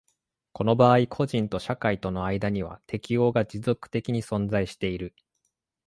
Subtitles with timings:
[0.53, 5.13] この場合個人と社会との間には適応が持続的に存在している。